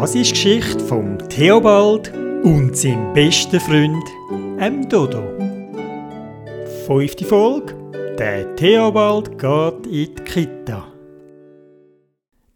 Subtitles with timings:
[0.00, 2.12] Das ist die Geschichte vom Theobald
[2.42, 4.04] und seinem besten Freund,
[4.60, 5.22] dem Dodo.
[6.86, 7.74] Fünfte Folge.
[8.18, 10.84] Der Theobald geht in die Kita.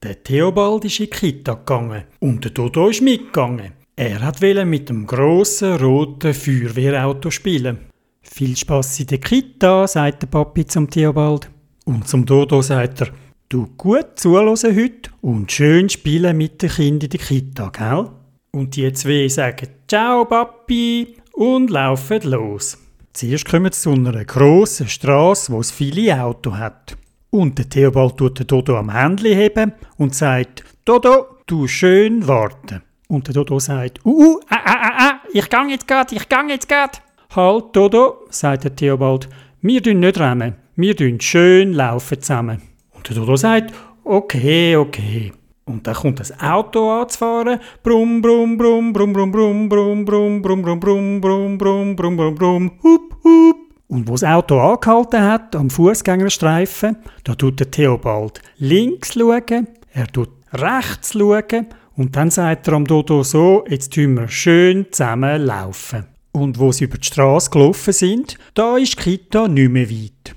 [0.02, 3.72] Der Theobald ist in die Kita gegangen und der Dodo ist mitgegangen.
[3.96, 7.78] Er wollte mit dem grossen roten Feuerwehrauto spielen.
[8.20, 11.48] Viel Spass in der Kita, sagt der Papi zum Theobald.
[11.86, 13.08] Und zum Dodo sagt er,
[13.48, 18.10] du gut zuhören heute und schön spielen mit den Kindern in der Kita, gell?
[18.52, 22.78] Und die zwei sagen Ciao, Papi und laufen los.
[23.12, 26.96] Zuerst kommen sie zu einer grossen Strasse, wo es viele Autos hat.
[27.30, 32.82] Und der Theobald tut den Dodo am Händchen heben und sagt, Dodo, du schön warten.
[33.08, 36.28] Und der Dodo sagt, uh, uh, ah, ah, ah, ah, ich gang jetzt grad, ich
[36.28, 37.02] gang jetzt grad.
[37.34, 39.28] Halt, Dodo, sagt der Theobald,
[39.62, 42.62] wir tun nicht rennen, wir tun schön laufen zusammen.
[43.08, 45.32] Der Dodo sagt, okay, okay.
[45.64, 47.58] Und dann kommt das Auto anzufahren.
[47.82, 52.34] Brumm, brumm, brumm, brumm, brumm, brumm, brumm, brumm, brumm, brumm, brumm, brumm, brumm, brumm, brumm,
[52.34, 53.56] brumm, hup, hup.
[53.88, 60.06] Und wo das Auto angehalten hat, am Fußgängerstreifen, da tut der Theobald links schauen, er
[60.06, 65.42] tut rechts schauen und dann sagt er am Dodo so, jetzt tun wir schön zusammen
[65.42, 66.04] laufen.
[66.32, 70.34] Und wo sie über die Straße gelaufen sind, da ist Kita nicht mehr weit.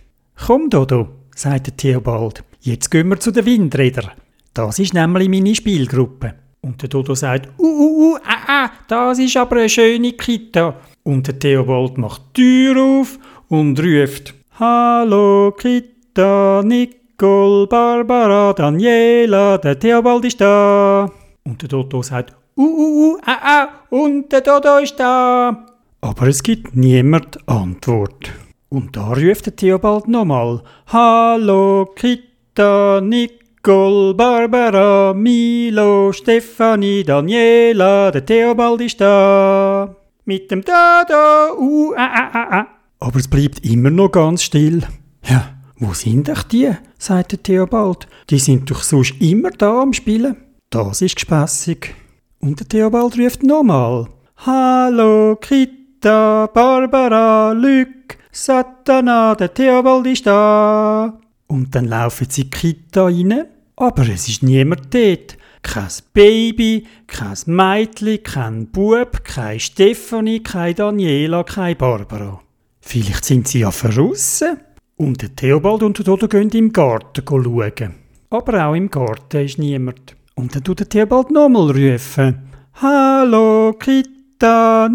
[0.47, 4.11] Komm, Dodo, sagt der Theobald, jetzt gehen wir zu den Windrädern.
[4.53, 6.35] Das ist nämlich meine Spielgruppe.
[6.61, 10.75] Und der Dodo sagt, uh, uh, uh, ah, ah, das ist aber eine schöne Kita.
[11.03, 13.17] Und der Theobald macht die Tür auf
[13.49, 21.09] und ruft, Hallo Kita, Nicole, Barbara, Daniela, der Theobald ist da.
[21.43, 25.65] Und der Dodo sagt, uh, uh, uh, ah, ah, und der Dodo ist da.
[26.01, 28.31] Aber es gibt niemand Antwort.
[28.69, 38.25] Und da ruft der Theobald nochmal, Hallo Kita, Nicole, Nicole, Barbara, Milo, Stefanie, Daniela, der
[38.25, 39.95] Theobald ist da.
[40.25, 42.67] Mit dem Dodo, uh, ah, ah, ah, ah.
[42.99, 44.81] Aber es bleibt immer noch ganz still.
[45.23, 46.71] Ja, wo sind doch die?
[46.97, 48.07] sagt der Theobald.
[48.31, 50.37] Die sind doch sonst immer da am Spielen.
[50.71, 51.93] Das ist gespässig.
[52.39, 54.07] Und der Theobald ruft nochmal.
[54.37, 61.20] Hallo, Kita, Barbara, Lück, Satana, der Theobald ist da.
[61.51, 63.45] Und dann laufen sie in die Kita rein,
[63.75, 65.37] aber es ist niemand dort.
[65.61, 72.39] Kein Baby, kein Mädchen, kein Bub, keine Stefanie, keine Daniela, keine Barbara.
[72.79, 74.61] Vielleicht sind sie ja verrissen.
[74.95, 77.95] Und der Theobald und der Dodo gehen im Garten schauen.
[78.29, 80.15] Aber auch im Garten ist niemand.
[80.35, 82.43] Und dann tut der Theobald nochmal rufen.
[82.75, 84.87] Hallo, Kita,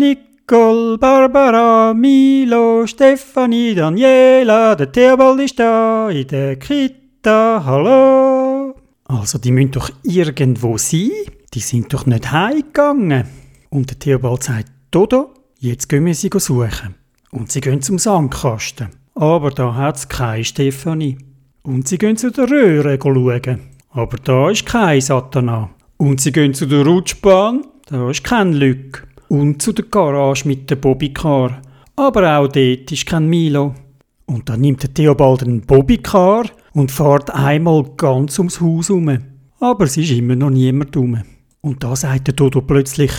[0.48, 8.76] Nicole, Barbara, Milo, Stefanie, Daniela, der Theobald ist da in der Kita, hallo.
[9.06, 11.10] Also, die müssen doch irgendwo sein.
[11.52, 13.24] Die sind doch nicht heimgegangen.
[13.70, 16.94] Und der Theobald sagt, Dodo, jetzt gehen wir sie suchen.
[17.32, 18.90] Und sie gehen zum Sandkasten.
[19.16, 21.18] Aber da hat es keine Stefanie.
[21.64, 23.62] Und sie gehen zu der Röhre schauen.
[23.90, 25.70] Aber da ist kein Satana.
[25.96, 27.66] Und sie gehen zu der Rutschbahn.
[27.88, 31.60] Da ist kein Lück und zu der Garage mit der Bobbycar.
[31.96, 33.74] Aber auch dort ist kein Milo.
[34.26, 39.18] Und dann nimmt der Theobald einen Bobbycar und fährt einmal ganz ums Haus herum.
[39.60, 41.22] Aber es ist immer noch niemand herum.
[41.60, 43.12] Und da sagt der Dodo plötzlich,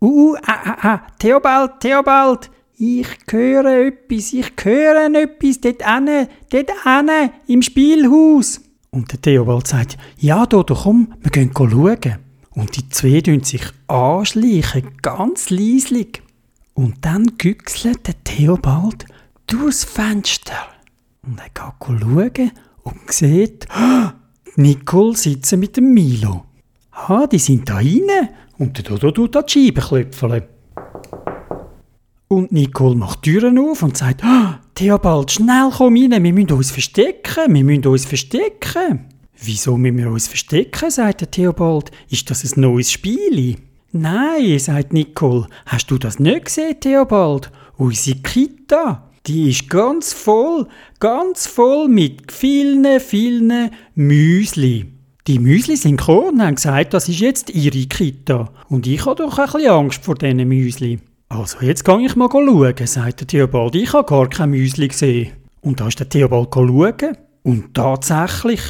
[0.00, 6.70] Uh, ah, ah, ah, Theobald, Theobald, ich höre etwas, ich höre etwas dort ane, dort
[6.84, 8.60] ane, im Spielhaus.
[8.90, 12.23] Und der Theobald sagt, ja Dodo, komm, wir gehen schauen.
[12.54, 16.22] Und die zwei tun sich anschleichen, ganz leislich.
[16.74, 19.06] Und dann güchselt der Theobald
[19.46, 20.68] durchs Fenster.
[21.22, 23.66] Und er geht schauen und sieht,
[24.56, 26.44] Nicole sitzen mit dem Milo.
[26.92, 28.28] Ha, die sind da rein.
[28.58, 30.42] Und der Dodo tut an die Scheibe klopfen.
[32.28, 34.22] Und Nicole macht die Türen auf und sagt,
[34.74, 39.13] Theobald, schnell komm rein, wir müssen uns verstecken, wir müssen uns verstecken.
[39.42, 41.90] Wieso müssen wir uns verstecken, sagt der Theobald.
[42.08, 43.56] Ist das ein neues Spiel?
[43.92, 45.46] Nein, sagt Nicole.
[45.66, 47.50] Hast du das nicht gesehen, Theobald?
[47.76, 50.66] Unsere Kita, die ist ganz voll,
[51.00, 54.86] ganz voll mit vielen, vielen Müsli.
[55.26, 58.50] Die Müsli sind gekommen und haben gesagt, das ist jetzt ihre Kita.
[58.68, 60.98] Und ich habe doch ein bisschen Angst vor diesen Müsli.
[61.28, 63.74] Also, jetzt kann ich mal schauen, sagt der Theobald.
[63.74, 65.32] Ich habe gar kein Müsli gesehen.
[65.62, 67.16] Und da ist der Theobald schauen.
[67.42, 68.60] Und tatsächlich,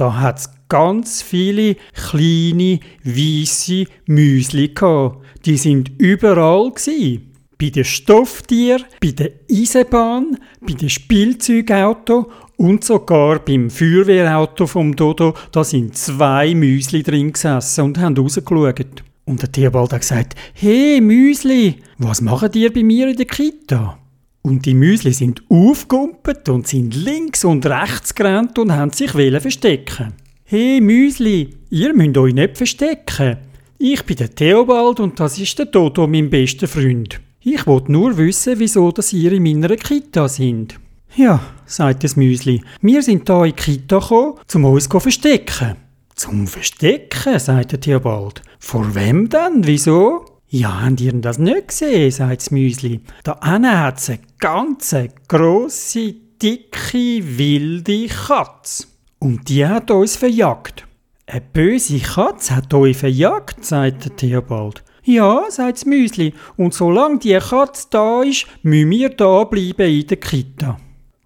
[0.00, 5.18] da hat es ganz viele kleine, weisse Müsli gehabt.
[5.44, 7.20] Die sind überall gsi.
[7.58, 15.34] Bei den Stofftieren, bei der Eisenbahn, bei den Spielzeugauto und sogar beim Feuerwehrauto vom Dodo,
[15.52, 19.02] da sind zwei Müsli drin gesessen und haben rausgeschaut.
[19.26, 23.98] Und der Theobald hat gesagt, hey Müsli, was machen ihr bei mir in der Kita?
[24.42, 30.14] Und die Müsli sind aufgumpet und sind links und rechts gerannt und haben sich verstecken.
[30.44, 33.36] Hey Müsli, ihr müsst euch nicht verstecken.
[33.78, 37.20] Ich bin der Theobald und das ist der Dodo, mein bester Freund.
[37.42, 40.78] Ich wollte nur wissen, wieso dass ihr in meiner Kita sind.
[41.16, 45.76] Ja, sagt das Müsli, wir sind da in die Kita gekommen, um uns zu verstecken.
[46.14, 48.42] Zum Verstecken, sagt der Theobald.
[48.58, 49.66] Vor wem denn?
[49.66, 50.26] Wieso?
[50.52, 53.00] Ja, habt ihr das nicht gesehen, sagt das Müsli.
[53.22, 54.96] Da hat es eine ganz
[55.28, 58.88] grosse, dicke, wilde Katze.
[59.20, 60.88] Und die hat uns verjagt.
[61.28, 64.82] Eine böse Katze hat euch verjagt, sagt der Theobald.
[65.04, 66.34] Ja, sagt das Müsli.
[66.56, 70.78] Und solange die Katze da ist, müssen wir da bleiben in der Kita.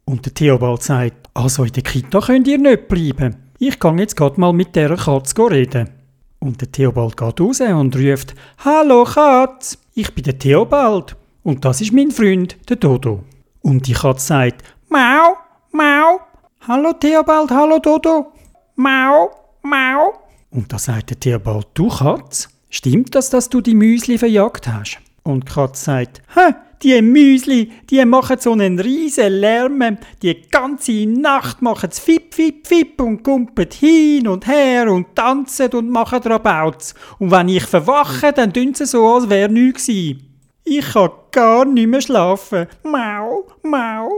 [0.05, 3.37] Und der Theobald sagt, also in der Kita könnt ihr nicht bleiben.
[3.59, 5.89] Ich kann jetzt grad mal mit dieser Katze reden.
[6.45, 11.81] Und der Theobald geht raus und ruft, Hallo Katz, ich bin der Theobald und das
[11.81, 13.25] ist mein Freund, der Dodo.
[13.63, 15.39] Und die Katze sagt, Mau,
[15.73, 16.21] Mau,
[16.69, 18.31] Hallo Theobald, hallo Dodo,
[18.77, 19.31] Mau,
[19.63, 20.13] Mau.
[20.51, 24.99] Und da sagt der Theobald, du Katz, stimmt das, dass du die Müsli verjagt hast?
[25.23, 26.53] Und die Katze sagt, Hä,
[26.83, 32.67] die Müsli, die machen so einen riesen Lärm, die ganze Nacht machen sie fip, fip,
[32.67, 36.95] fip und kumpen hin und her und tanzen und machen Rabauts.
[37.19, 40.31] Und wenn ich verwache, dann tun sie so, als wäre nichts gewesen.
[40.65, 42.67] Ich kann gar nicht mehr schlafen.
[42.83, 44.09] Mau, mau.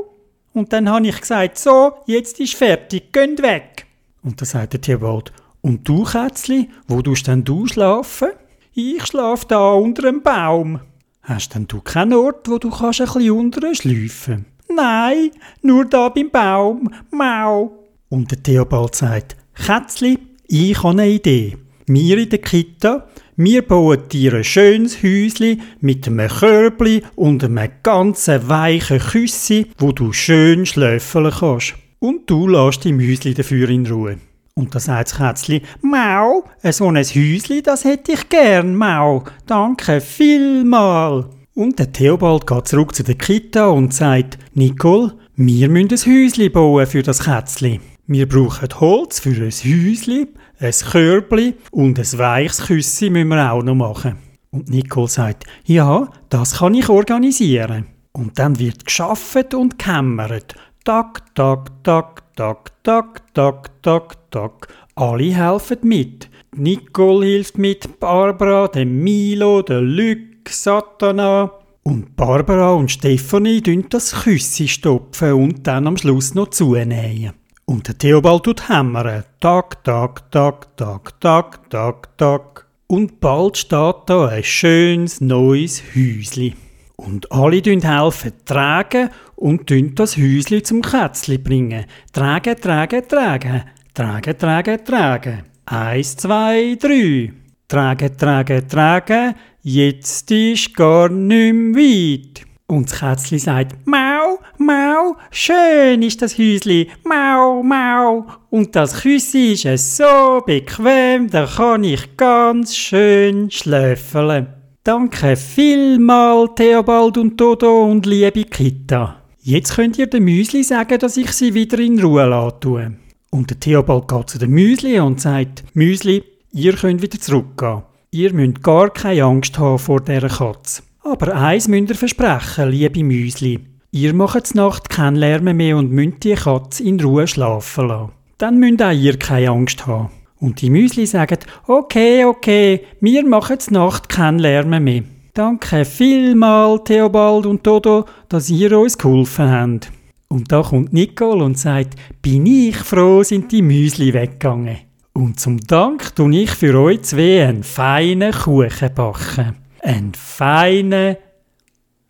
[0.53, 3.87] Und dann habe ich gesagt, so, jetzt ist fertig, geht weg.
[4.23, 8.29] Und dann sagt der Tierwald, und du, Kätzli, wo tust denn du schlafen?
[8.73, 10.81] Ich schlafe da unter einem Baum.
[11.27, 14.45] Hast denn du keinen Ort, wo du kannst ein bisschen unten schleifen?
[14.73, 16.89] Nein, nur da beim Baum.
[17.11, 17.85] Mau.
[18.09, 21.57] Und der Theobald sagt, Kätzli, ich habe eine Idee.
[21.89, 27.71] Wir in der Kita, wir bauen dir ein schönes Häuschen mit einem Körbli und einem
[27.83, 31.75] ganz weichen Küssi, wo du schön schlöffeln kannst.
[31.99, 34.19] Und du lässt die Müsli dafür in Ruhe.
[34.59, 39.23] Und da sagt das Kätzli, Mau, so ein Häusli, das hätte ich gern, Mau.
[39.45, 41.27] Danke vielmal.
[41.55, 46.49] Und der Theobald geht zurück zu der Kita und sagt, Nicole, wir müssen ein Häusli
[46.49, 47.81] bauen für das Kätzli.
[48.07, 50.27] Wir brauchen Holz für ein Häusli,
[50.59, 54.17] ein Körbli und ein weiches Küssi müssen wir auch noch machen.
[54.53, 57.89] Und Nicole sagt, ja, das kann ich organisieren.
[58.13, 60.55] Und dann wird geschafft und gekämmert.
[60.87, 64.69] Tak, tak, tak, tak, tak, tak, tak, tak.
[64.95, 66.31] Alle helfen mit.
[66.55, 71.51] Nicole hilft mit, Barbara, der Milo, der Luc, Satana.
[71.83, 77.33] Und Barbara und Stefanie tun das Küssi stopfen und dann am Schluss noch zunähen.
[77.65, 79.25] Und der Theobald tut hämmern.
[79.41, 82.67] Tak, tak, tak, tak, tak, tak, tak.
[82.87, 86.55] Und bald steht da ein schönes neues Häusli.
[86.97, 91.85] Und alle helfen tragen und das Häusli zum Kätzli bringen.
[92.13, 93.63] Tragen, tragen, tragen.
[93.93, 95.43] Tragen, tragen, tragen.
[95.67, 97.33] Eins, zwei, drei.
[97.69, 99.35] Tragen, tragen, tragen.
[99.63, 102.47] Jetzt ist gar nicht mehr weit.
[102.69, 108.27] Und das Kätzli sagt, Mau, Mau, schön ist das Häusli, Mau, Mau.
[108.51, 114.56] Und das Küssi ist so bequem, da kann ich ganz schön schlöffeln.
[114.87, 119.17] Danke vielmal, Theobald und Dodo und liebe Kita.
[119.41, 122.93] Jetzt könnt ihr dem Müsli sagen, dass ich sie wieder in Ruhe lasse.
[123.31, 127.83] Und der Theobald geht zu dem Müsli und sagt, Müsli, ihr könnt wieder zurückgehen.
[128.13, 130.85] Ihr müsst gar keine Angst haben vor dieser Katze.
[131.03, 133.59] Aber eins müsst ihr versprechen, liebe Müsli.
[133.91, 138.13] Ihr macht Nacht keinen Lärm mehr und müsst die Katze in Ruhe schlafen lassen.
[138.39, 140.11] Dann müsst auch ihr keine Angst haben.
[140.41, 145.03] Und die Müsli sagen, okay, okay, wir machen Nacht keinen Lärm mehr.
[145.33, 149.93] Danke vielmal, Theobald und Dodo, dass ihr uns geholfen habt.
[150.29, 154.79] Und da kommt Nicole und sagt, bin ich froh, sind die Müsli weggegangen.
[155.13, 159.57] Und zum Dank tun ich für euch zwei einen feinen Kuchen backen.
[159.83, 161.17] Einen feinen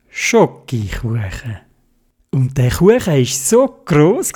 [0.09, 1.66] Schokokuchen.
[2.37, 4.31] Und der Kuchen war so gross,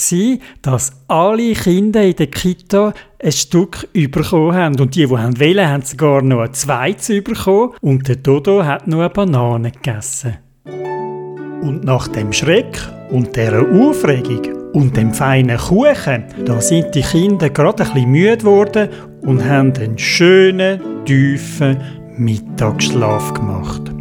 [0.62, 4.80] dass alle Kinder in der Kita ein Stück bekommen haben.
[4.80, 7.74] Und die, die wollen, haben sogar noch ein zweites bekommen.
[7.82, 10.38] Und der Dodo hat nur eine Banane gegessen.
[10.64, 12.80] Und nach dem Schreck
[13.10, 18.38] und dieser Aufregung und dem feinen Kuchen, da sind die Kinder gerade ein bisschen müde
[18.38, 18.88] geworden
[19.20, 21.76] und haben einen schönen, tiefen
[22.16, 23.99] Mittagsschlaf gemacht.